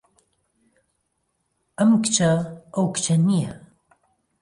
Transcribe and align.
ئەم 1.77 1.91
کچە 2.03 2.31
ئەو 2.73 2.85
کچە 2.93 3.15
نییە. 3.27 3.53